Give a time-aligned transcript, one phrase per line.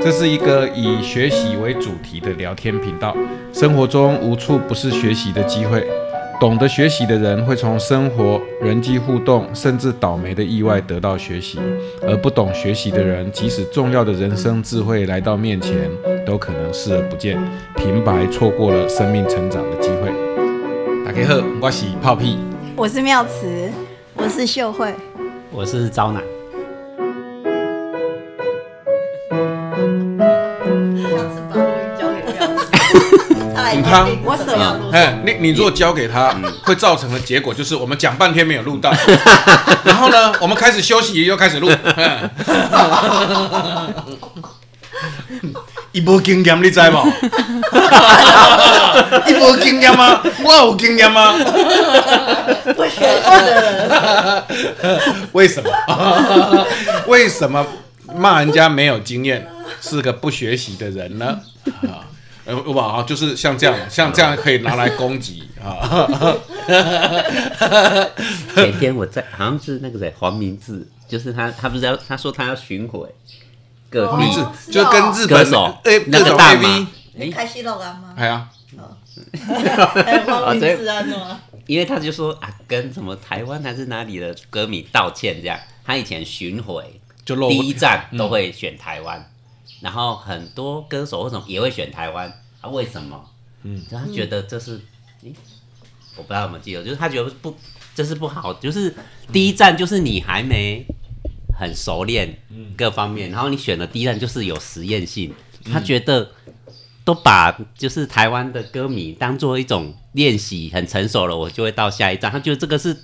[0.00, 3.16] 这是一个以学习为主题的聊天频道。
[3.52, 5.86] 生活中无处不是学习的机会，
[6.40, 11.58] 懂得学习的人会从生活、人际互动，甚至倒霉的意外得到学习；
[12.02, 15.88] 而不懂学习的人，即使重要的人生智慧来到面前，
[16.26, 17.40] 都可能视而不见，
[17.76, 20.10] 平白错过了生命成长的机会。
[21.04, 22.36] 大家好，我是泡屁。
[22.74, 23.70] 我是妙慈，
[24.16, 24.92] 我是秀慧，
[25.52, 26.20] 我是招奶。
[34.24, 34.90] 我舍要录。
[34.92, 38.92] 哎，你你如果交给他，会造成的结果就是我们讲半天没有录到，
[39.84, 41.70] 然后呢，我们开始休息又开始录。
[45.92, 47.02] 一波经验你知吗？
[49.26, 50.20] 一波经验吗？
[50.42, 51.34] 我有经验吗？
[52.74, 54.44] 不学过的
[54.80, 55.00] 人，
[55.32, 55.70] 为什么？
[57.08, 57.66] 为什么
[58.14, 59.46] 骂人家没有经验，
[59.82, 61.38] 是个不学习的人呢？
[61.82, 62.08] 啊？
[62.44, 66.36] 呃，不啊，就是像这样，像这样可以拿来攻击 啊。
[68.54, 73.08] 前天我在，好像是那个谁黄明志，就是他，他不是要他说他要巡回
[73.88, 76.86] 各黄明志就跟日本歌手哎，那个大马 AV，，
[77.18, 78.14] 哎，开心乐啊吗？
[78.16, 78.48] 哎呀，
[80.04, 81.40] 还有光明治安吗？
[81.66, 85.56] 因为他就说啊，跟什么台湾还是哪里的歌迷道歉这样。
[85.84, 89.30] 他以前巡回就漏第一站都会选台湾，
[89.82, 92.70] 然后很多歌手为什么也会选台湾啊？
[92.70, 93.22] 为什么？
[93.64, 94.80] 嗯，他觉得这是，
[95.22, 95.34] 嗯
[96.16, 97.54] 我不知道有没有记得，就是他觉得不，
[97.94, 98.94] 这是不好，就是
[99.32, 100.84] 第一站就是你还没
[101.58, 102.38] 很熟练
[102.76, 105.32] 各方面，然后你选的第一站就是有实验性，
[105.72, 106.30] 他觉得
[107.04, 112.94] 都把就是台湾的歌迷当做一种练习，很成熟了，我就会到下一站，他觉得这个是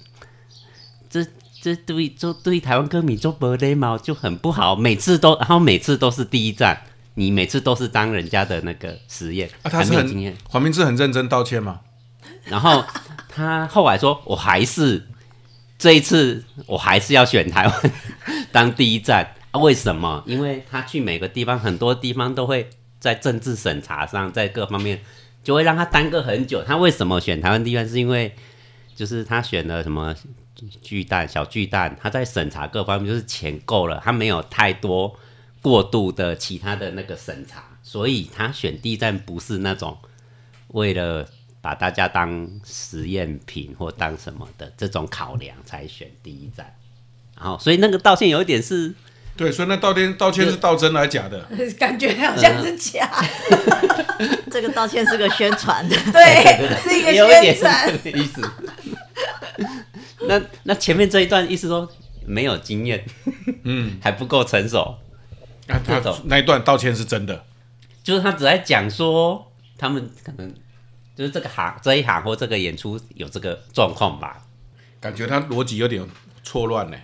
[1.61, 1.75] 这。
[1.75, 6.81] 这对就对台湾歌迷做不礼貌就很不好，每次都，然后每次都是第一站，
[7.15, 10.41] 你每次都是当人家的那个实验，啊，他还是没有经验很。
[10.51, 11.81] 黄明志很认真道歉嘛？
[12.45, 12.85] 然后
[13.29, 15.07] 他后来说，我还是
[15.79, 17.93] 这一次我还是要选台湾
[18.51, 20.23] 当第一站、啊，为什么？
[20.27, 25.01] 因为他去每个地方，很多地方都会在政治审查上，在各方面
[25.45, 26.63] 就会让他耽搁很久。
[26.63, 27.89] 他为什么选台湾第一站？
[27.89, 28.35] 是因为
[28.97, 30.15] 就是他选了什么
[30.83, 35.17] 巨蛋、小巨蛋，他在审查各方面就是钱够了，他没有太多
[35.63, 39.97] 过度的其他的那个审查，所以他选第一站不是那种
[40.69, 41.29] 为了
[41.61, 46.75] 把大家当实验品或当什么的这种考量才选第一站。
[47.37, 48.93] 然后，所以那个道歉有一点是，
[49.37, 51.47] 对，所以那道歉道歉是道真还是假的？
[51.79, 54.39] 感觉好像是假的。
[54.51, 57.55] 这个道歉是个宣传的， 对，是一个有一点
[58.17, 58.43] 意思。
[60.29, 61.91] 那那前面这一段意思说
[62.27, 63.05] 没有经验，
[63.65, 64.97] 嗯， 还不够成熟，
[65.67, 67.45] 啊，他那那一段道歉是真的。
[68.03, 70.55] 就是他只在讲说他们可能
[71.15, 74.43] 就是这个行这一行或这个演出有这个状况吧。
[75.01, 76.07] 感觉他逻辑有点
[76.43, 76.97] 错乱呢。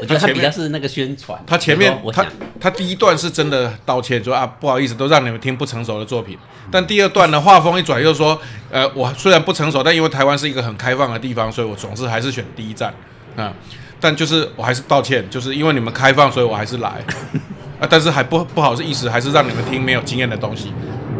[0.00, 2.24] 我觉得他前面比较是那个宣传，他前面他
[2.60, 6.38] 他第一段是真的道歉，说啊不好意思，都让你们听不成熟的作品。
[6.70, 12.94] 但第二段呢，画风一转又说，呃，我虽然不成熟，但因为台湾是一个很开放的地方，所以我总是还是选第一站
[13.36, 13.52] 啊。
[14.00, 16.88] 但就是我还是道歉，就是因为你们开放，所以我还是来
[17.80, 17.86] 啊。
[17.88, 20.72] 但是还不不好意思，还是让你们听没有经验的东西。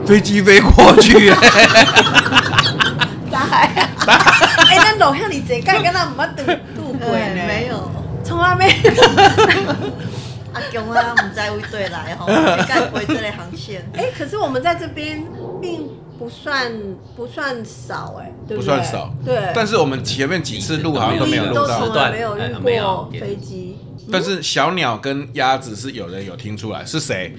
[0.06, 1.28] 飞机飞过去，
[3.30, 3.90] 大海啊！
[4.70, 6.44] 哎，那楼下你这盖跟他唔捌渡
[6.76, 7.34] 渡过呢？
[7.46, 7.90] 没有，
[8.28, 8.90] 从来没有。
[10.52, 13.86] 阿公啊，唔知为对来吼，应该不会这类航线。
[13.94, 15.24] 哎，可是我们在这边
[15.60, 16.72] 并不算
[17.16, 18.58] 不算少哎，对对？
[18.58, 19.14] 不算少。
[19.24, 19.52] 对。
[19.54, 23.78] 但是我们前面几次录好像都没有录到没有遇哎没有过飞机。
[24.10, 27.36] 但是小鸟跟鸭子是有人有听出来，是谁？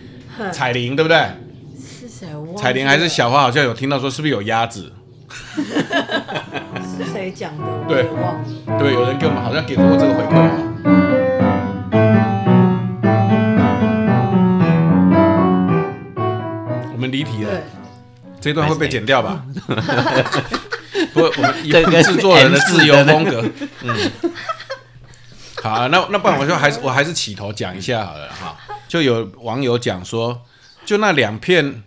[0.54, 1.18] 彩铃对不对？
[1.78, 2.28] 是谁？
[2.56, 4.92] 彩铃还是小花好像有听到说是不是有鸭子？
[5.58, 7.64] 是谁讲的？
[7.88, 8.46] 对忘了。
[8.80, 10.69] 对，有人给我们好像给过这个回馈
[17.20, 17.62] 离题了，，
[18.40, 19.46] 这段会被剪掉吧？
[21.14, 23.44] 不，我们以这个制作人的自由风格。
[23.82, 24.12] 嗯，
[25.62, 28.58] 好啊，那那不然我就还是我还是起头讲一下好了哈。
[28.88, 30.42] 就有网友讲说，
[30.86, 31.84] 就那两片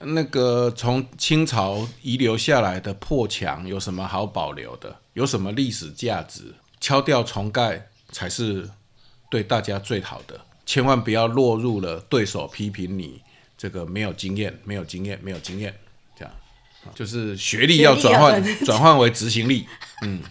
[0.00, 4.94] 那个从清朝遗留下来的破墙有什么好保留的？
[5.14, 6.54] 有什么历史价值？
[6.80, 8.68] 敲掉重盖才是
[9.30, 10.38] 对大家最好的。
[10.66, 13.20] 千万不要落入了对手批评你
[13.60, 15.74] 这个没有经验、没有经验、没有经验，
[16.18, 16.32] 这样
[16.82, 19.66] 啊就是学历要转换转换为执行力。
[20.00, 20.22] 嗯，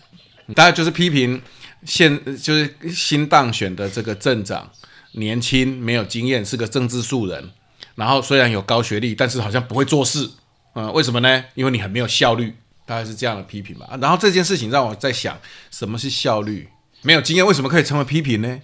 [0.55, 1.39] 大家就是批评
[1.85, 4.71] 现就是新当选的这个镇长，
[5.11, 7.51] 年轻没有经验，是个政治素人，
[7.93, 10.27] 然后虽然有高学历，但是好像不会做事。
[10.73, 11.45] 嗯，为什么呢？
[11.53, 12.55] 因为你很没有效率，
[12.87, 13.95] 大概是这样的批评吧。
[14.01, 15.39] 然后这件事情让我在想，
[15.69, 16.67] 什么是效率？
[17.03, 18.59] 没有经验为什么可以成为批评呢？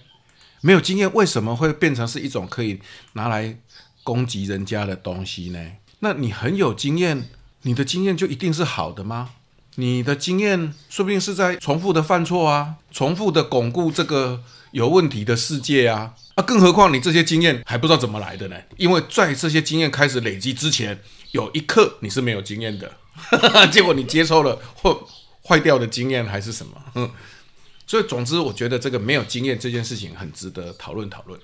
[0.62, 2.80] 没有经验为什么会变成是一种可以
[3.12, 3.56] 拿来
[4.06, 5.58] 攻击人家的东西呢？
[5.98, 7.28] 那你很有经验，
[7.62, 9.30] 你的经验就一定是好的吗？
[9.74, 16.42] 你的经验说不定是在重复的犯错啊，重复的巩固这个有问题的世界啊啊！
[16.44, 18.56] 更何况你这些经验还不知道怎么来的呢？
[18.76, 22.90] 因为在这些经验开始累积之前，有一刻你是没有经验的，
[23.72, 25.04] 结果你接受了或
[25.42, 27.10] 坏掉的经验还是什么？
[27.88, 31.38] 所以总之，我觉得这个没有经验这件事情很值得讨论讨论。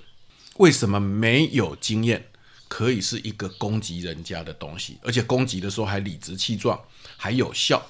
[0.57, 2.25] 为什么没有经验
[2.67, 6.79] 可以是一个攻击人家的东西，而且攻击的时候还理直气壮，
[7.17, 7.85] 还有效？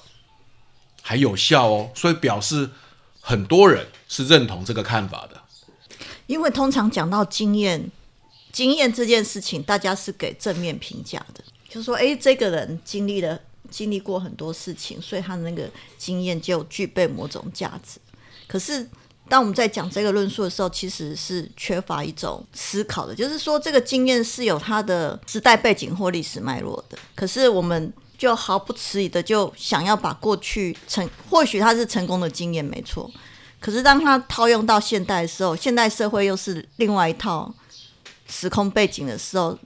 [1.02, 2.70] 还有效哦，所以表示
[3.20, 5.42] 很多人是认同这个看法的。
[6.26, 7.90] 因为通常讲到经验，
[8.52, 13.38] 经验这件事情，大家是给正面评价的，就说哎，这个人经历了
[13.70, 15.68] 经历过很多事情，所以他那个
[15.98, 18.00] 经验就具备某种价值。
[18.46, 18.88] 可是
[19.28, 26.98] 当我们在讲这个论述的时候，其实是缺乏一种思考的，就是说这个经验是有它的时代背景或历史脉络的。
[27.14, 27.92] 可是我们。
[28.16, 33.10] 就毫不迟疑的就想要把过去成， 或许它是成功的经验没错，
[33.60, 37.52] 可是当它套用到现代的时候，现代社会又是另外一套
[38.28, 39.58] 时空背景的时候，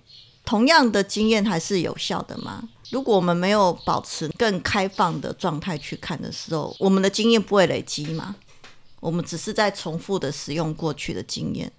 [0.46, 2.66] 同样的经验还是有效的吗？
[2.90, 8.34] 如果我们没有保持更开放的状态去看的时候，我们的经验不会累积吗？
[9.00, 11.70] 我们只是在重复的使用过去的经验，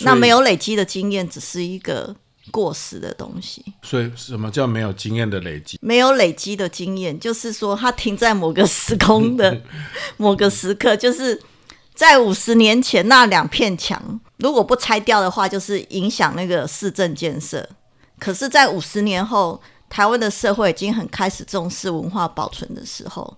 [0.00, 2.14] 那没有累积的经验只是一个。
[2.50, 5.78] 过时的东西，所以什么叫没有经验的累积？
[5.82, 9.60] 没有累积的经验，就是说它停在某个时空的
[10.16, 11.38] 某个时刻，就是
[11.94, 17.68] 在五十年前那两片墙，如果不拆掉的话，就是影响那个市政建设。
[18.18, 19.60] 可是，在五十年后，
[19.90, 23.36] 台湾的社会已经很开始重视文化保存的时候，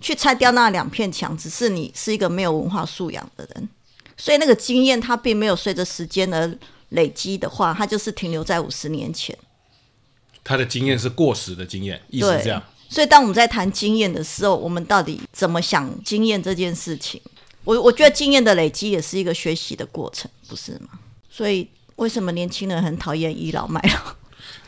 [0.00, 3.68] 去拆掉那两片墙，只是你是一个没有文化素养的人，
[4.16, 6.58] 所以那个经验它并没有随着时间而。
[6.92, 9.36] 累积的话，它就是停留在五十年前。
[10.42, 12.62] 他的经验是过时的经验，意思是这样。
[12.88, 17.20] 所以，当我们在谈经验的时候，我们到底怎么想经验这件事情？
[17.64, 20.98] 我我觉得经验的累积也是一个学习的过程，不是吗？
[21.28, 24.14] 所以，为什么年轻人很讨厌倚老卖老？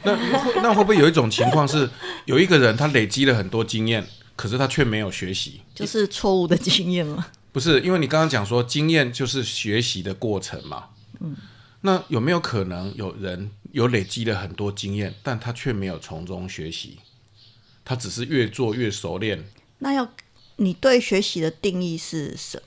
[0.03, 0.15] 那
[0.61, 1.88] 那会不会有一种情况是，
[2.26, 4.06] 有一个人他累积了很多经验，
[4.41, 7.27] 可是他却没有学习，就是错误的经验吗？
[7.53, 10.87] 不是，因为你刚刚讲说经验就是学习的过程嘛。
[11.21, 11.37] 嗯。
[11.83, 17.01] 那有没有可能有人有累积了很多经验，但他却没有从中学习？
[17.85, 19.45] 他只是越做越熟练。
[19.81, 20.11] 那要
[20.57, 22.63] 你对学习的定义是什么？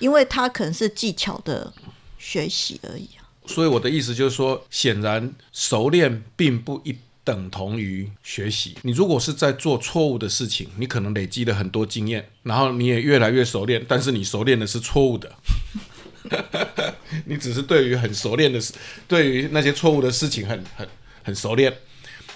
[0.00, 1.72] 因为他可能是技巧的
[2.18, 3.22] 学习而已啊。
[3.46, 6.96] 所以我的意思就是说，显然熟练并不一
[7.30, 8.76] 等同于学习。
[8.82, 15.30] 你如果是在做错误的事情，你可能累积了很多经验，然后你也越来越熟练，但是你熟练的是错误的。
[17.26, 18.74] 你只是对于很熟练的事，
[19.06, 20.88] 对于那些错误的事情很很
[21.22, 21.72] 很熟练。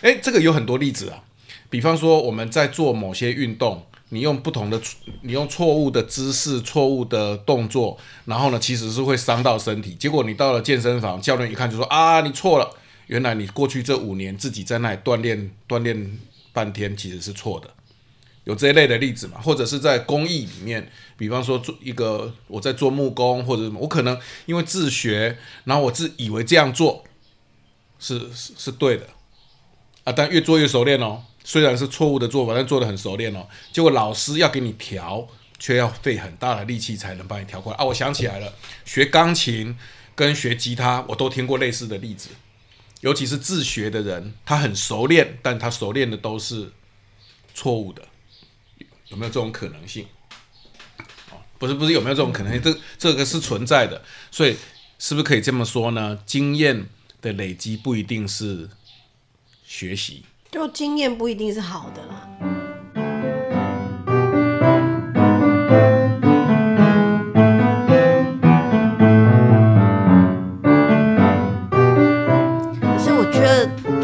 [0.03, 1.25] 诶，这个有很多例子啊。
[1.69, 4.81] 比方说我们在做某些运动，你用不同的，
[5.23, 9.93] 你用错误的姿势、错误的动作，然后呢，其实是会伤到身体。
[9.95, 12.71] 结果你到了健身房，教练一看就说啊，你错了。
[13.07, 16.19] 原来你过去这五年自己在那里锻炼锻炼
[16.53, 17.71] 半天，其实是错的。
[18.45, 19.41] 有这一类的例子嘛？
[19.41, 27.05] 或者是在工艺里面，比方说做一个我在做木工或者什么，我可能因为自学，然后我自以为这样做
[27.99, 29.09] 是是是对的
[30.05, 31.23] 啊，但越做越熟练哦。
[31.43, 33.47] 虽然是错误的做法，但做的很熟练哦。
[33.73, 35.27] 结果老师要给你调，
[35.59, 37.85] 却要费很大的力气才能帮你调过来啊！
[37.85, 38.53] 我想起来了，
[38.85, 39.75] 学钢琴
[40.15, 42.29] 跟学吉他，我都听过类似的例子，
[43.05, 46.73] 尤其是自学的人，他很熟练，但他熟练的都是
[47.53, 48.03] 错误的。
[49.09, 50.07] 有没有这种可能性？
[51.31, 52.63] 哦，不是不是，有没有这种可能性？
[52.63, 54.57] 这这个是存在的，所以
[54.99, 56.19] 是不是可以这么说呢？
[56.25, 56.87] 经验
[57.21, 58.71] 的累积不一定是
[59.67, 62.27] 学习，就经验不一定是好的啦。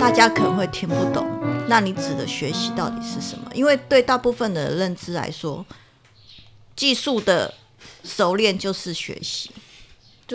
[0.00, 1.26] 大家可能会听不懂。
[1.68, 3.50] 那你指的学习到底是什么？
[3.54, 5.64] 因为对大部分的认知来说，
[6.74, 7.52] 技术的
[8.02, 9.50] 熟练就是学习，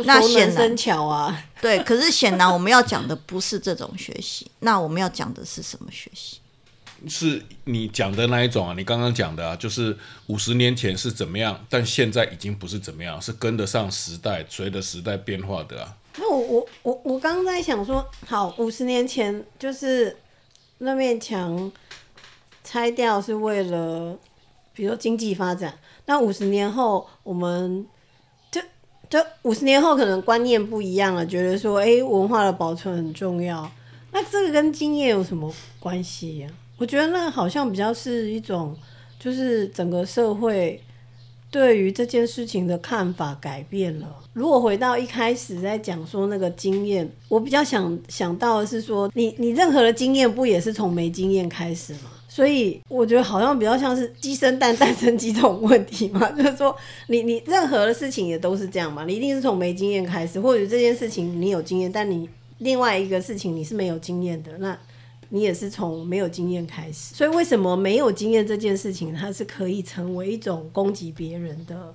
[0.05, 1.45] 那显然巧啊。
[1.59, 6.37] 对， 可是显然我们要讲的不是这种学习，那我们要讲的是什么学习？
[7.09, 15.97] 是你讲的那一种啊，你刚刚讲的啊，就是五十年前是怎么样，但现在已经不是怎么样，是跟得上时代，随着时代变化的啊。
[16.17, 20.15] 那我我我我刚刚在想说，好，五十年前就是
[20.77, 21.71] 那面墙
[22.63, 24.17] 拆掉是为了，
[24.73, 25.77] 比如说经济发展。
[26.05, 27.85] 那五十年后，我们
[28.51, 28.61] 就
[29.09, 33.69] 就五十年后可能观念不一样了，觉得说，哎、文化的保存很重要。
[34.11, 38.73] 那这个跟经验有什么关系呀、我觉得那好像比较是一种，
[39.19, 40.81] 就是整个社会
[41.55, 44.13] 对于这件事情的看法改变了。
[44.33, 52.11] 如果回到一开始在讲说那个经验，我比较想想到的是说，你你任何的经验不也是从没经验开始吗？
[52.27, 56.75] 所以我觉得好像比较像是鸡生蛋，蛋生鸡这种问题嘛， 就是说
[57.07, 64.77] 你你任何的事情也都是这样嘛，你一定是从没经验开始，或者这件事情你有经验，但你另外一个事情你是没有经验的，那
[65.35, 67.13] 你也是从没有经验开始。
[67.13, 71.93] 所以为什么没有经验这件事情，它是可以成为一种攻击别人的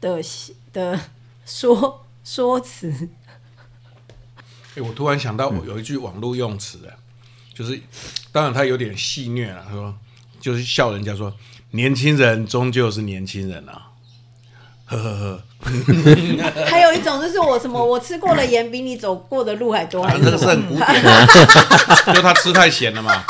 [0.00, 0.20] 的
[0.72, 1.00] 的
[1.46, 3.08] 说说辞？
[4.74, 6.90] 哎、我突然想到，我有一句网络用词啊，
[7.54, 7.80] 就是
[8.32, 9.94] 当然他有点戏谑了，他说
[10.40, 11.32] 就是笑人家说
[11.70, 13.89] 年轻人终究是年轻人啊，
[14.96, 20.46] 呵呵呵，还有一种就是我什么，我吃过的盐比你走过的路还多，还啊那个是？
[20.46, 21.26] 很古典的，
[22.12, 23.24] 就他吃太咸了嘛。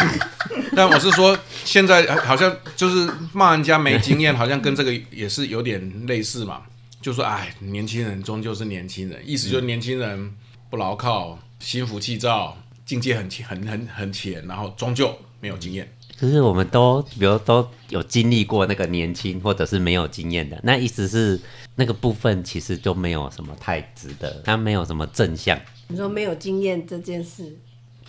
[0.74, 6.62] 但我是说，现在好像就是骂人家没经验，好像跟这个也是有点类似嘛。
[7.02, 10.32] 就说哎，年轻人终究是年轻人，意思就是年轻人
[10.70, 15.90] 不牢靠，心浮气躁，境界很浅很很很浅，然后终究没有经验。
[16.20, 21.40] 可是我们都，比如都有经历过那个年轻，或者是没有经验的，那意思是
[21.76, 25.58] 那个部分其实就没有什么太值得，它没有什么正向。
[25.88, 27.56] 你说没有经验这件事，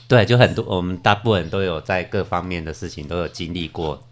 [0.10, 4.04] 对，就很多我们大部分都有在各方面的事情都有经历过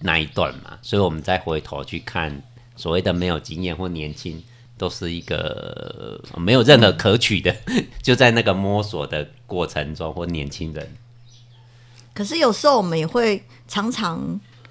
[0.00, 2.42] 那一段嘛，所以我们再回头去看
[2.76, 4.42] 所谓的没有经验或年轻，
[4.78, 7.54] 都是一个呃没有任何可取的，
[8.00, 10.90] 就在那个摸索的过程中或年轻人。
[12.18, 14.18] 可是有时候我们也会常常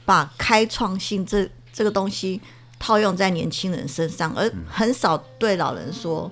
[0.04, 2.42] 把开创性这这个东西
[2.78, 6.30] 套用在年轻人身上，而很少对老人说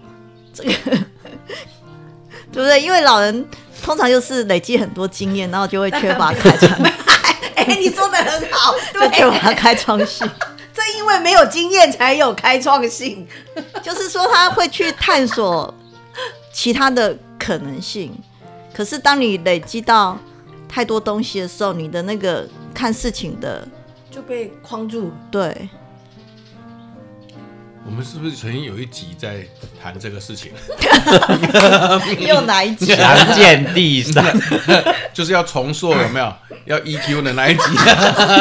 [0.53, 0.73] 这个，
[2.51, 2.81] 对不对？
[2.81, 3.47] 因为老人
[3.81, 6.81] 通常就是累积很多经验，然后就会缺乏开创，
[7.55, 10.29] 哎、你说的很好， 对缺，乏开创性。
[10.73, 13.25] 正因为没有经验才有开创性。
[13.81, 15.73] 就是说他会去探索
[16.51, 18.13] 其他的可能性。
[18.73, 20.19] 可是当你累积到
[20.75, 23.65] 太多东西的时候，你的那个看事情的
[24.11, 25.13] 就被框住了。
[25.31, 25.69] 对，
[27.85, 29.47] 我们是不是曾经有一集在
[29.81, 30.51] 谈这个事情？
[32.19, 32.93] 又哪一集？
[32.93, 34.21] 强健地上，
[35.15, 36.33] 就是要重塑有没有？
[36.65, 37.61] 要 EQ 的那一集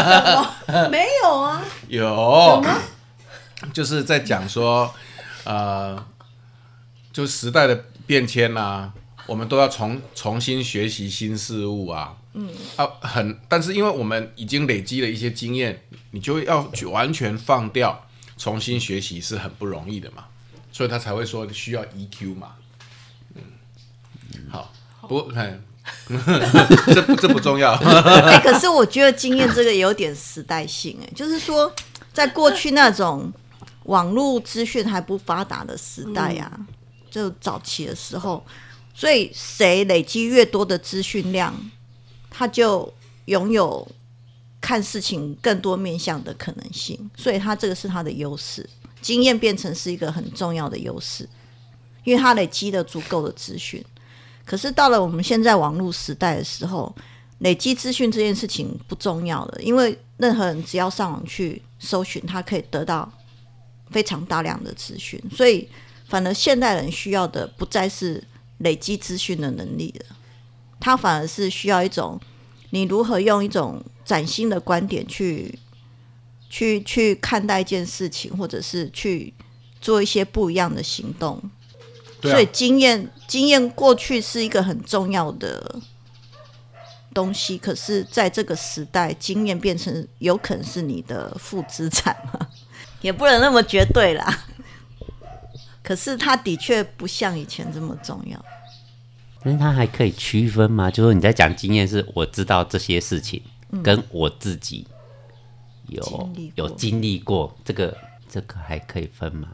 [0.90, 2.64] 没有啊，有，
[3.72, 4.92] 就是在讲说，
[5.44, 6.04] 呃，
[7.12, 8.92] 就时代的变迁啊，
[9.26, 12.16] 我们都要重重新学习新事物啊。
[12.34, 12.48] 嗯。
[12.76, 20.24] 啊，很，但是因为我们已经累积了一些经验，你就要去完全放掉，重新学习是很不容易的嘛，
[20.70, 22.52] 所以他才会说需要 EQ 嘛。
[23.34, 23.42] 嗯，
[24.50, 25.58] 好，不过，嘿。
[26.94, 27.74] 这不这不重要。
[27.76, 31.70] 哎、可是我觉得经验这个有点时代性、哎，就是说，
[32.10, 33.30] 在过去那种
[33.82, 36.50] 网络资讯还不发达的时代啊，
[37.10, 38.42] 就早期的时候，
[38.94, 41.54] 所以谁累积越多的资讯量，
[42.36, 42.92] 他就
[43.26, 43.86] 拥有
[44.60, 48.68] 看事情更多面向的可能性，所以他这个是他的优势，
[49.00, 51.28] 经验变成是一个很重要的优势，
[52.02, 53.84] 因为他累积了足够的资讯。
[54.44, 56.92] 可是到了我们现在网络时代的时候，
[57.38, 63.10] 累积资讯这件事情不重要了，因为任何人只要上网去搜寻，他可以得到
[63.90, 65.68] 非常大量的资讯，所以
[66.08, 68.22] 反而现代人需要的不再是
[68.58, 70.16] 累积资讯的能力了，
[70.84, 72.20] 他反而是需要一种
[72.68, 75.58] 你如何用一种崭新的观点去
[76.50, 79.32] 去去看待一件事情，或者是去
[79.80, 81.36] 做一些不一样的行动。
[81.38, 85.80] 啊所以经验经验过去是一个很重要的
[87.14, 92.46] 东西，可是在这个时代，经验变成有可能是你的负资产嘛，
[93.00, 94.44] 也不能那么绝对啦。
[95.82, 98.44] 可是它的确不像以前这么重要。
[99.44, 100.90] 但是它还可以区分吗？
[100.90, 103.42] 就是你在讲经验，是我知道这些事情，
[103.82, 104.86] 跟我自己
[105.88, 107.96] 有经历有经历过，这个
[108.28, 109.48] 这个还可以分吗？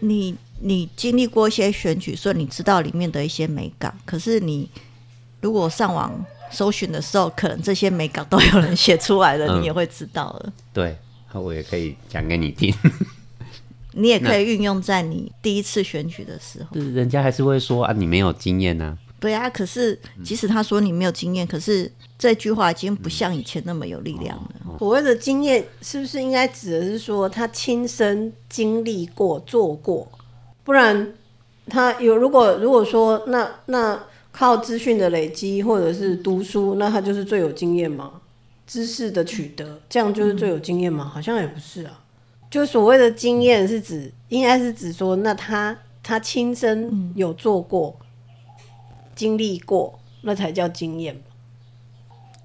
[0.00, 3.96] 你你经历过一些选举，所以你知道里面的一些美感。
[4.04, 4.68] 可是你
[5.40, 10.52] 如果上网搜寻的时候，可能这些美感都有人写出来了，嗯你也会知道了。
[10.72, 10.96] 对，
[11.32, 12.74] 那我也可以讲给你听。
[13.92, 16.80] 你也可以运用在你第一次选举的时候。
[16.80, 24.78] 是人家还是会说啊，你没有经验呐、对啊，可是即使他说你没有经验，可是这句话已经不像以前那么有力量了。
[24.78, 30.10] 所谓的经验，是不是应该指的是说他亲身经历过、做过？
[30.64, 31.12] 不然
[31.68, 38.12] 他有如果如果说那那靠资讯的累积或者是读书，那他就是最有经验吗？
[38.66, 41.04] 知识的取得，这样就是最有经验吗？
[41.04, 42.00] 好像也不是啊。
[42.48, 47.96] 就所谓的经验是指，应该是指说，那他他亲身有做过、
[49.20, 51.24] 经历过，那才叫经验吧。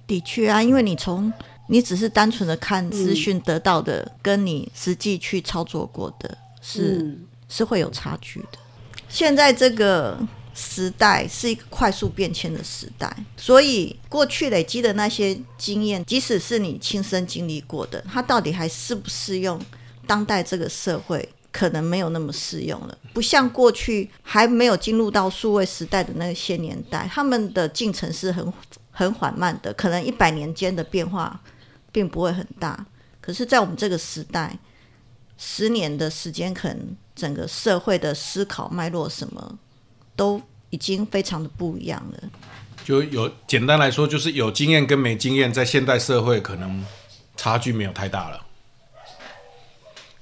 [0.05, 1.31] 的确啊，因为你从
[1.69, 8.57] 你只是单纯的看资讯得到的，跟你实际去操作过的是、嗯是会有差距的。
[9.07, 10.19] 现在这个
[10.53, 19.57] 时代是一个快速变迁的时代，所以过去累积的那些经验，即使是你亲身经历过的，它到底还适不适用
[20.05, 21.29] 当代这个社会？
[21.55, 28.53] 可能没有那么适用了，不像过去还没有进入到数位时代的那些年代，他们的进程是很
[28.91, 31.39] 很缓慢的，可能一百年间的变化
[31.93, 32.85] 并不会很大。
[33.21, 34.59] 可是，在我们这个时代，
[35.37, 36.77] 十年的时间，可能
[37.15, 39.57] 整个社会的思考脉络什么
[40.13, 42.29] 都已经非常的不一样了。
[42.83, 46.83] 就有简单来说，就是有经验跟没经验，在现代社会可能
[47.37, 48.45] 差距没有太大了，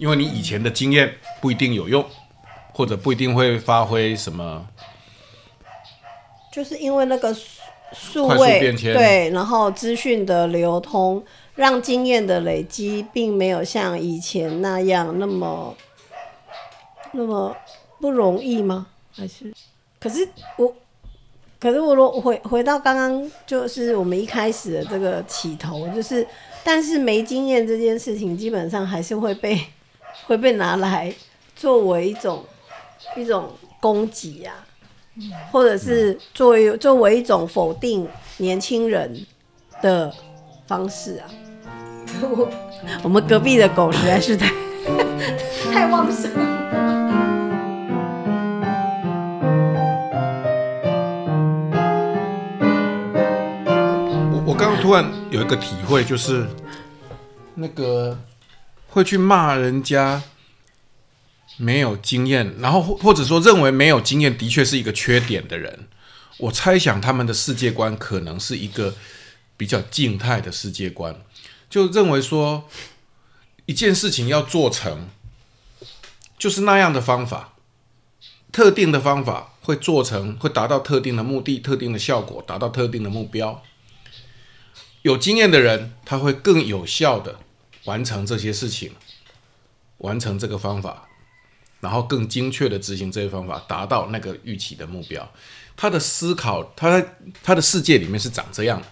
[0.03, 2.05] 因为你以前的经验不一定有用，
[2.73, 4.67] 或者不一定会发挥什么。
[6.51, 7.33] 就是因为那个
[7.93, 11.23] 数位对，然后资讯的流通，
[11.55, 15.73] 让经验的累积并没有像以前那样那么
[17.13, 17.55] 那么
[18.01, 18.87] 不容易吗？
[19.15, 19.53] 还是？
[20.01, 20.75] 可是我，
[21.57, 26.27] 可是我如果回回到刚刚，就是我们一开始的这个起头，就是
[26.61, 29.57] 但是没经验这件事情，基本上还是会被
[30.25, 31.13] 会被拿来
[31.55, 32.43] 作为一种
[33.15, 34.55] 一种攻击啊。
[35.51, 39.15] 或者是作为作为一种否定年轻人
[39.79, 40.11] 的
[40.65, 41.29] 方式啊。
[42.19, 42.49] 我
[43.03, 44.51] 我们隔壁的狗实在是太
[45.71, 46.39] 太旺盛了。
[54.31, 56.47] 我我刚刚突然有一个体会，就是
[57.53, 58.17] 那个
[58.93, 60.21] 会去骂人家
[61.57, 65.87] 没有经验，然后或者说认为没有经验的确是一个缺点的人，
[66.37, 68.93] 我猜想他们的世界观可能是一个
[69.57, 71.19] 比较静态的世界观，
[71.67, 72.69] 就认为说
[73.65, 75.09] 一件事情要做成，
[76.37, 77.55] 就是那样的方法，
[78.51, 83.63] 特定的方法会做成，会达到特定的目的、特定的效果，达到特定的目标。
[85.01, 87.39] 有经验的人，他会更有效的
[87.85, 88.91] 完成这些事情，
[89.97, 91.07] 完成这个方法，
[91.79, 95.29] 然后更精确的执行这些方法，达到那个预期的目标。
[95.75, 97.03] 他的思考，他
[97.41, 98.87] 他的世界里面是长这样的。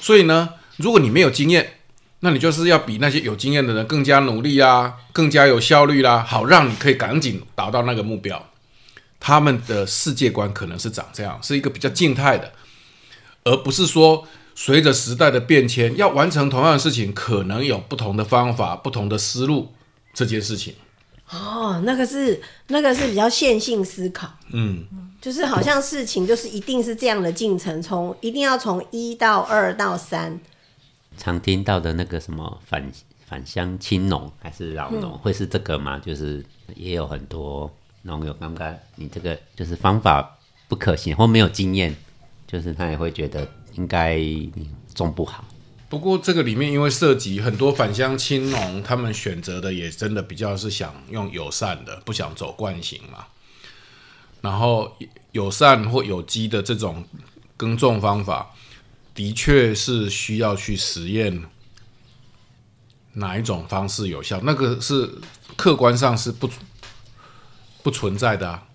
[0.00, 1.78] 所以呢，如果你没有经验，
[2.20, 8.50] 那你就是要比那些有经验的人更加努力啦，更加有效率啦，好让你可以赶紧达到那个目标。
[9.18, 12.52] 他们的世界观可能是长这样，是一个比较静态的，
[13.44, 14.26] 而不是说
[14.62, 19.72] 随着时代的变迁，要完成同样的事情，可能有不同的方法、不同的思路。
[20.12, 20.74] 这件事情，
[21.30, 24.84] 哦，那个是那个是比较线性思考，嗯，
[25.18, 30.38] 就是好像事情就是一定是这样的进程，从一定要从一到二到三，
[31.16, 32.92] 常听到的那个什么返
[33.26, 35.98] 返乡青农还是老农，会是这个吗？
[35.98, 36.44] 就是
[36.74, 40.36] 也有很多农友刚刚你这个就是方法
[40.68, 41.96] 不可行或没有经验，
[42.48, 44.18] 就是他也会觉得应该
[44.94, 45.44] 种不好。
[45.88, 53.26] 不过这个里面因为涉及很多返乡青农，他们选择的也真的比较是想用友善的，不想走惯行嘛。
[54.40, 54.96] 然后
[55.32, 57.04] 友善或有机的这种
[57.56, 58.54] 耕种方法，
[59.14, 61.44] 的确是需要去实验
[63.14, 65.10] 哪一种方式有效，那个是
[65.56, 66.48] 客观上是不
[67.82, 68.68] 不存在的啊。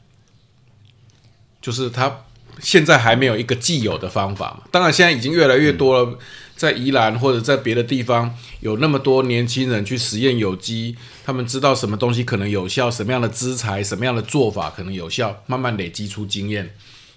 [1.62, 2.24] 就是它
[2.62, 4.63] 现在还没有一个既有的方法嘛。
[4.72, 6.20] 当然，现在已经越来越多了，
[6.56, 16.74] 在宜兰或者在别的地方，有那么多年轻人去实验有机，他们知道什么东西可能有效，什么样的资材、什么样的做法可能有效，慢慢累积出经验，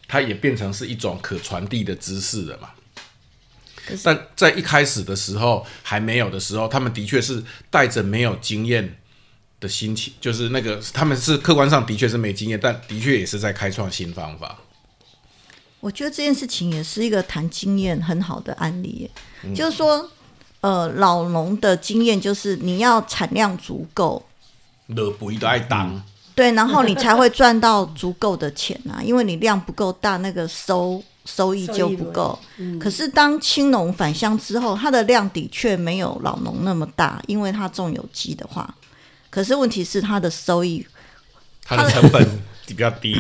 [0.06, 2.70] 它也变成是一种可传递的知识了嘛。
[4.02, 8.98] 但在一开始的时候还没有的时候，他们的确是带着没有经验
[9.60, 14.58] 的心情，就是那个他们是客观上的确是没经验，但的确也是在开创新方法。
[15.80, 19.08] 我觉得这件事情也是一个谈经验很好的案例
[19.44, 20.10] 耶，就是说，
[20.60, 24.20] 呃，老农的经验就是你要产量足够，
[24.88, 26.02] 落肥都爱当，
[26.34, 32.36] 对，然后你才会赚到足够的钱啊， 因为你量不够大，那个收收益就不够。
[32.80, 38.74] 可是当青农返乡之后，它的量的确没有老农那么大，因为它种有机的话，
[39.30, 40.84] 可是问题是它的收益
[41.62, 42.26] 它的成本
[42.66, 43.16] 比较低。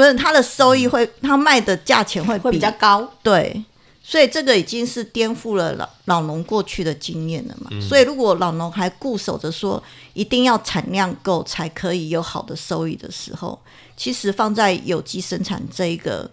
[0.00, 3.06] 不是它的收益会，它卖的价钱会会比较高。
[3.22, 3.62] 对，
[4.02, 7.70] 所以这个已经是颠覆了老老农过去的经验了嘛。
[7.86, 9.82] 所以如果老农还固守着说
[10.14, 13.60] 一定要产量够才可以有好的收益的时候，
[13.94, 16.30] 其实放在有机生产这一个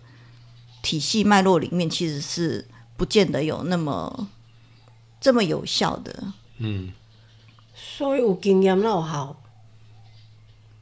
[0.81, 4.29] 体系脉络里面，其实是不见得有那么
[5.19, 6.23] 这么有效的。
[6.59, 6.93] 嗯
[7.75, 9.35] 所以有经验那好，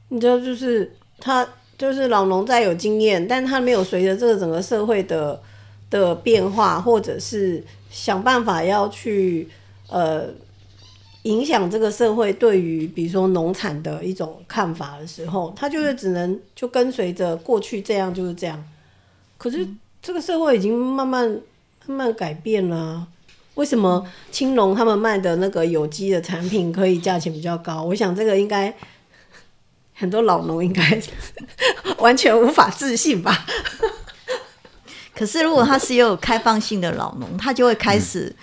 [0.10, 5.42] 你知道，就是他就是老农在有经验，但他没有随着这个整个社会的
[5.90, 9.48] 的变化，或者是想办法要去
[9.90, 10.26] 呃
[11.24, 18.64] 影响这个社会对于比如说农产的一种看法的时候，他就是只能就跟随着过去这样就是这样。
[19.38, 19.68] 可是
[20.02, 21.28] 这个社会已经慢慢
[21.88, 23.06] 慢慢改变了、
[23.56, 27.84] 为什么青龙他们卖的那个有机的产品可以价钱比较高？
[27.84, 28.74] 我想这个应该
[29.96, 31.02] 很多老农应该
[31.98, 33.46] 完全无法自信吧？
[35.16, 38.36] 可是如果他是有开放性的老农，他就会开始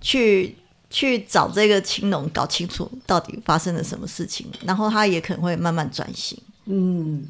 [0.00, 0.56] 去、
[0.88, 6.38] 去找这个青农，搞清楚到底发生了什么事情，然后他也可能会慢慢转型。
[6.64, 7.22] 嗯，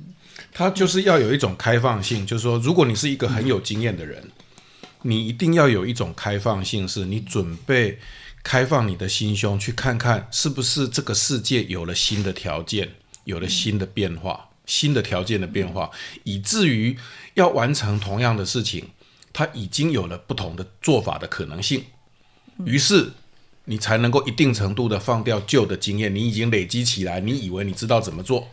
[0.54, 4.22] 他就是要有一种开放性，就是说，如果你是一个很有经验的人，
[5.02, 7.98] 你一定要有一种开放性，是你准备
[8.44, 12.88] 开放你的心胸，去看看是不是这个世界有了新的条件，
[13.26, 15.90] 有了新的变化，新的条件的变化，
[16.24, 16.98] 以至于
[17.34, 18.88] 要完成同样的事情，
[19.32, 21.84] 它已经有了不同的做法的可能性，
[22.64, 23.12] 于是。
[23.68, 28.46] 你才能够一定程度的放掉旧的经验，你已经累积起来，你以为你知道怎么做，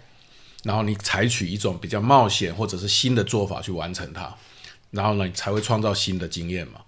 [0.64, 4.36] 然后你采取一种比较冒险或者是新的做法去完成它，
[4.90, 6.80] 然后呢，你才会创造新的经验嘛。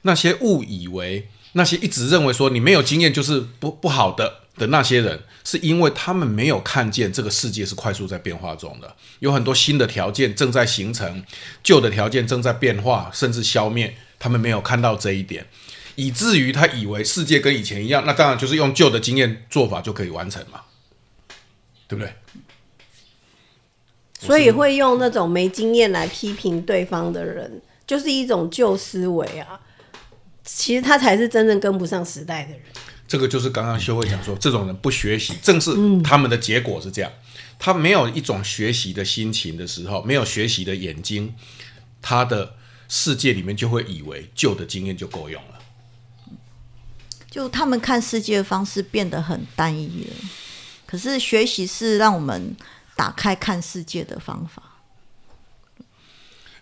[0.00, 11.24] 那些误以为那些一直认为说你没有经验就是不不好的的那些人，是因为他们没有看见这个世界是快速在变化中的，有很多新的条件正在形成，
[11.62, 15.46] 旧的条件正在变化甚至消灭，他们没有看到这一点。
[15.94, 20.62] 以至于他以为世界跟以前一样，那当然就是用旧的经验做法就可以完成嘛，
[21.86, 22.12] 对不对？
[24.18, 29.60] 所以会用那种没经验来批评对方的人，就是一种旧思维啊。
[30.44, 32.62] 其实他才是真正跟不上时代的人。
[33.06, 35.70] 这个就是刚刚修会讲说，这种人不学习，正是
[36.02, 37.12] 他们的结果是这样。
[37.58, 41.34] 他没有一种学习的心情的时候，没有学习的眼睛，
[42.00, 42.56] 他的
[42.88, 45.58] 世界里面就会以为旧的经验就够用了。
[47.30, 50.16] 就他们看世界的方式变得很单一了。
[50.86, 52.54] 可是学习是让我们
[52.94, 54.62] 打开看世界的方法。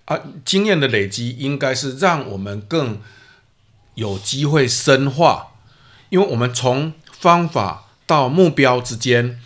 [0.05, 3.01] 啊，经验的累积应该是让我们更
[3.95, 5.50] 有机会深化，
[6.11, 9.41] 因为我们从方法到目标之间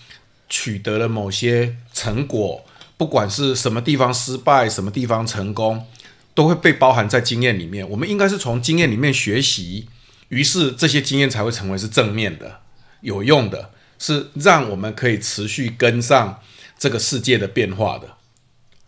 [0.48, 2.64] 取得了某些成果，
[2.96, 5.87] 不管是什么地方失败，什么地方成功，
[6.35, 7.88] 都会被包含在经验里面。
[7.88, 9.88] 我们应该是从经验里面学习，
[10.29, 12.61] 于是这些经验才会成为是正面的、
[13.00, 16.40] 有用的，是让我们可以持续跟上
[16.79, 18.16] 这个世界的变化的。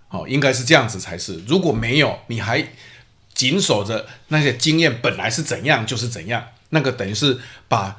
[0.08, 1.42] 好，应该是这样子才是。
[1.46, 2.68] 如果没有，你还
[3.34, 7.96] 紧守着那些经验本来是怎样就是怎样，那个等于是把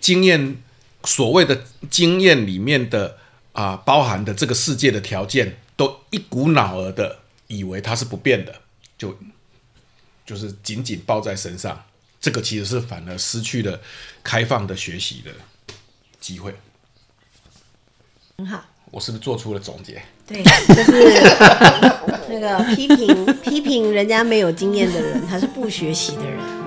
[0.00, 0.56] 经验
[1.04, 3.18] 所谓的经验里面的
[3.52, 8.54] 啊、包含的这个世界的条件，都一股脑儿的以为它是不变的，
[8.96, 9.18] 就
[10.24, 11.84] 就是紧紧抱在身上。
[12.20, 13.80] 这个其实是反而失去了
[14.22, 15.32] 开放的学习的
[16.20, 16.54] 机会。
[18.36, 20.00] 很好，我是不是做出了总结？
[20.24, 21.20] 对，就是
[22.28, 26.57] 那个批评批评人家没有经验的人，他是不学习的人。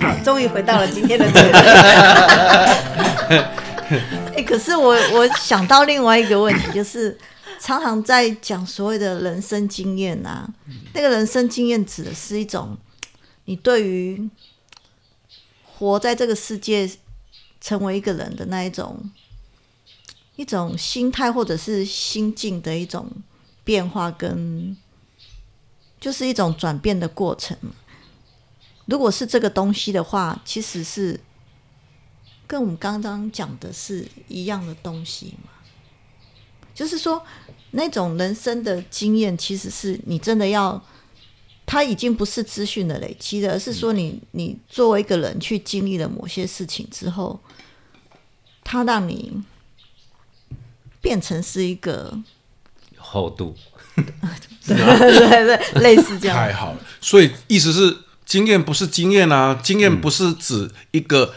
[0.00, 1.40] 好， 终于回到了今天的主题。
[4.36, 7.18] 哎、可是我我想到另外一个问题，就是
[7.60, 10.48] 常常在讲所谓的人生经验啊，
[10.94, 12.76] 那个人生经验指的是一种
[13.44, 14.28] 你对于
[15.64, 16.90] 活在这个世界
[17.60, 19.10] 成为一个人的那一种
[20.36, 23.10] 一种心态或者是心境的一种
[23.64, 24.76] 变化跟。
[26.02, 27.56] 就是一种转变的过程。
[28.86, 31.20] 如果是这个东西的话，其实是
[32.48, 35.50] 跟我们刚刚讲的是一样的东西嘛。
[36.74, 37.24] 就是说，
[37.70, 40.82] 那种人生的经验，其实是你真的要，
[41.64, 47.38] 它已经不是资讯的累积了，而是说你你作为一个人去经历了某些事情之后，
[48.64, 49.40] 它让你
[51.00, 52.20] 变成是一个，
[52.96, 53.54] 厚度，
[54.66, 56.36] 对对对，类似这样。
[56.36, 61.34] 太好了，所以意思是经验不是经验啊，经验不是指一个，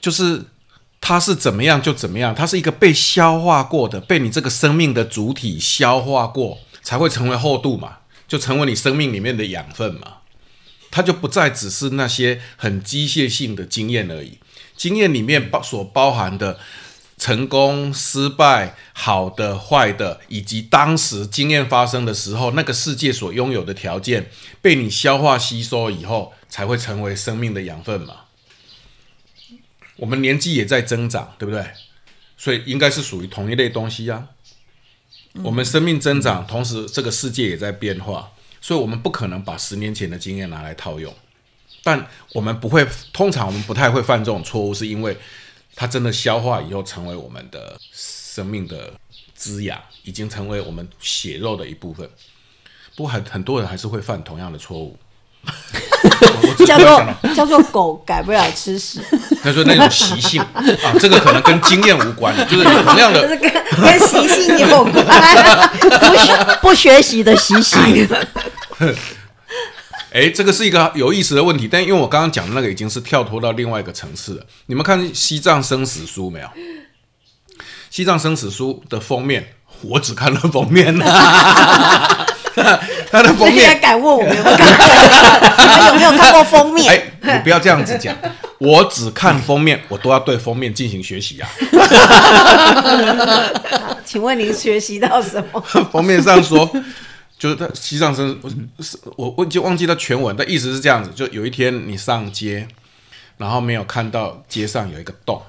[0.00, 0.42] 就是
[1.00, 7.98] 它是怎么样就怎么样，它是一个被消化过的，被你这个生命的主体消化过，才会成为厚度嘛，
[8.28, 10.18] 就成为你生命里面的养分嘛。
[10.90, 14.38] 它就不再只是那些很机械性的经验而已，
[14.76, 16.58] 经验里面包所包含的
[17.22, 24.28] 成功、失败、好的、坏的，以及当时经验发生的时候，那个世界所拥有的条件，
[24.60, 28.22] 被你消化吸收以后，才会成为生命的养分嘛。
[29.98, 31.64] 我们年纪也在增长，对不对？
[32.36, 34.30] 所以应该是属于同一类东西啊。
[35.44, 41.14] 我们生命增长，同时这个世界也在变化，所以我们不可能把十年前的经验拿来套用。
[41.84, 45.16] 但我们不会，通常我们不太会犯这种错误，是因为
[45.74, 48.92] 它真的消化以后，成为我们的生命的
[49.34, 52.08] 滋养，已经成为我们血肉的一部分。
[52.94, 54.96] 不过很很多人还是会犯同样的错误。
[56.64, 59.00] 叫做叫做狗改不了吃屎，
[59.42, 60.62] 他说那种习性啊，
[61.00, 64.92] 这个可能跟经验无关，就是同样的 跟跟习性有关。
[65.98, 68.08] 不学不学习的习性，
[70.12, 74.44] 哎，这个是一个有意思的问题，但因为我刚刚讲的那个已经是跳脱到另外一个层次了。
[74.66, 76.46] 你们看《西藏生死书》没有？
[77.90, 81.04] 《西藏生死书》的封面，我只看了封面呐、
[83.10, 84.86] 它的封面， 敢问我有没有看过？
[85.58, 86.86] 你们有没有看过封面？
[87.22, 88.14] 哎，你不要这样子讲，
[88.58, 91.48] 我只看封面，我都要对封面进行学习啊。
[94.04, 95.60] 请问您学习到什么？
[95.90, 96.70] 封面上说，
[97.42, 98.48] 就是他西藏生，我
[99.16, 102.68] 我忘记忘记他全文，但意思是这样子：就有一天你上街，
[103.36, 105.42] 然后没有看到街上有一个洞，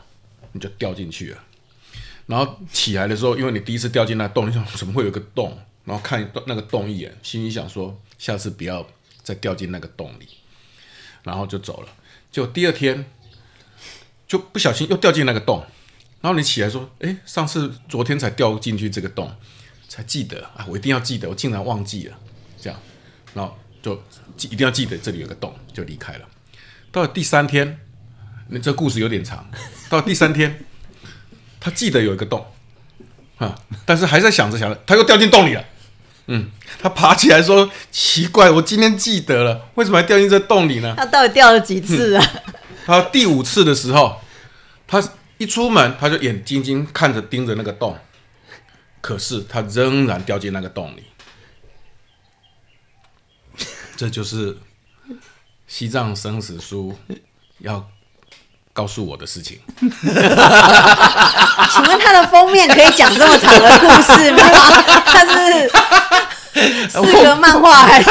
[0.53, 1.38] 你就掉进去了。
[2.25, 5.56] 然后起来的时候，因为你第一次掉进那洞，你想怎么会有个洞？
[5.86, 8.84] 然后看那个洞一眼，心里想说下次不要
[9.21, 10.27] 再掉进那个洞里，
[11.21, 11.89] 然后就走了。
[12.32, 13.06] 结果第二天
[14.27, 15.63] 就不小心又掉进那个洞，
[16.21, 19.32] 然后你起来说：“诶，上次昨天才掉进去这个洞。”
[19.93, 22.17] 才记得啊，我一定要记得，我竟然忘记了，
[22.60, 22.79] 这样，
[23.36, 24.01] 然后就
[24.36, 26.21] 记一定要记得这里有个洞，就离开了。
[26.91, 27.79] 到了第三天，
[28.47, 29.47] 那这故事有点长。
[29.89, 30.65] 到了第三天，
[31.62, 32.43] 他记得有一个洞，
[33.38, 33.53] 啊，
[33.86, 35.63] 但是还在想着想着，他又掉进洞里了。
[36.25, 36.49] 嗯，
[36.82, 42.25] 他爬起来说：“奇怪，我今天记得了，为什么还掉进这洞里呢？”他到底掉了几次啊？
[42.84, 44.19] 他第五次的时候，
[44.88, 45.03] 他
[45.38, 47.95] 一出门他就眼睛睛看着盯着那个洞，
[49.04, 51.04] 可是他仍然掉进那个洞里。
[53.98, 54.58] 这就是
[55.68, 56.98] 西藏生死书
[57.60, 57.86] 要
[58.72, 59.60] 告诉我的事情。
[59.82, 59.89] 请
[61.84, 64.39] 问它的封面可以讲这么长的故事吗？
[65.06, 65.70] 它是
[66.89, 68.10] 四格漫画还是？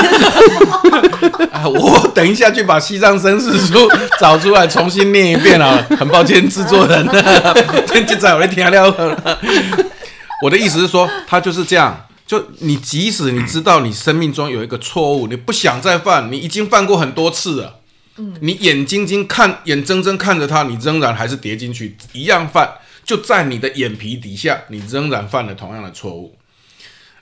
[1.52, 5.82] 啊，我等一下去把西藏生死书找出来重新念一遍啊！
[5.98, 7.08] 很抱歉，制作人，
[7.86, 9.16] 今天在我在听了。
[10.42, 12.06] 我的意思是说，他就是这样。
[12.26, 17.80] 就你即使你知道你生命中有一个错误，你不想再犯，你已经犯过很多次了。
[18.40, 22.70] 你眼睛睛看，眼睁睁看着他，你仍然还是跌进去，一样犯，
[23.04, 26.36] 就在你的眼皮底下，你仍然犯了同样的错误。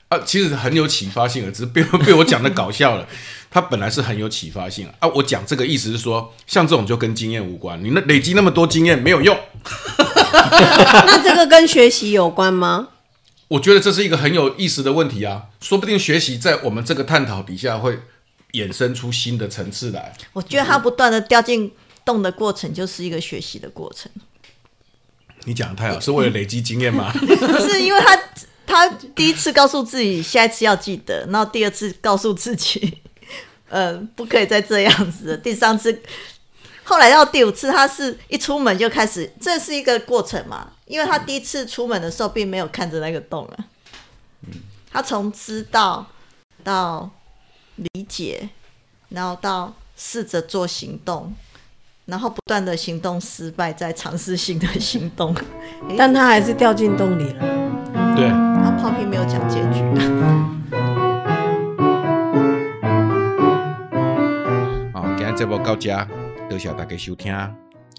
[0.09, 3.07] 啊，其实很有启发性的，只是被被我讲的搞笑了。
[3.51, 5.09] 他本来是很有启发性啊！
[5.09, 9.37] 我讲这个意思是说，像这种就跟经验无关，你那累积那么多经验没有用。
[10.33, 12.89] 那这个跟学习有关吗？
[13.51, 17.99] 我觉得这是一个很有意思的问题啊，说不定学习在我们这个探讨底下会
[18.53, 20.15] 衍生出新的层次来。
[20.33, 21.73] 我觉得他不断的掉进
[22.05, 24.09] 洞的过程，就是一个学习的过程。
[25.47, 27.11] 你讲的太好，是为了累积经验吗？
[27.19, 28.17] 不是因为他
[28.65, 32.99] 他第一次告诉自己下一次要记得，然后第二次告诉自己，
[33.69, 35.37] 呃，不可以再这样子了。
[35.37, 36.01] 第三次，
[36.85, 40.75] 后来到第五次，他是一出门就开始，这是一个过程嘛？
[40.91, 43.65] 因为他第一次出门的时候，并没有看着那个洞啊。
[44.91, 46.05] 他从知道
[46.65, 47.09] 到
[47.77, 48.49] 理解，
[49.11, 51.33] 然后到试着做行动，
[52.07, 55.33] 然后不断的行动失败，再尝试新的行动。
[55.97, 57.41] 但他还是掉进洞里了。
[58.17, 59.85] 对，他泡皮没有讲结局。
[64.93, 66.05] 好，今天这波到家，
[66.49, 67.33] 多谢大家收听。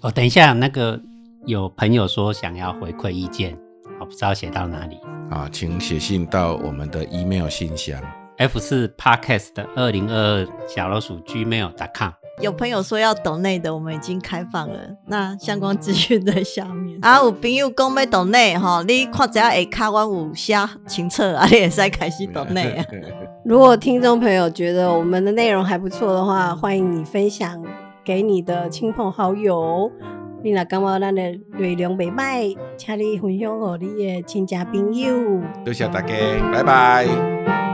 [0.02, 1.00] 哦，等一下，那个
[1.44, 3.58] 有朋友说想要回馈意见，
[3.98, 5.00] 我不知道写到哪里。
[5.28, 8.00] 啊，请写信到我们的 email 信箱。
[8.36, 12.10] F 四 Podcast 的二零二二小老鼠 gmail.com。
[12.40, 14.76] 有朋友说要抖内的，我们已经开放了，
[15.06, 16.96] 那相关资讯在下面。
[17.02, 20.54] 啊，有朋友讲要抖内吼，你看只要下卡完有写
[20.86, 22.84] 清楚，啊，你也是开始抖内啊。
[23.44, 27.60] 如果听众朋友觉得我们的内容还不错的话，欢迎你分享
[28.04, 29.90] 给你的亲朋好友。
[30.44, 31.22] 你若感觉咱的
[31.58, 35.40] 内容袂歹，请你分享给你的亲戚朋友。
[35.64, 36.14] 多谢大家，
[36.52, 37.71] 拜拜。